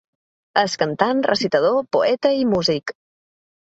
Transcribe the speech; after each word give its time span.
És 0.61 0.77
cantant, 0.85 1.23
recitador, 1.33 1.79
poeta 1.99 2.35
i 2.43 2.53
músic. 2.59 2.99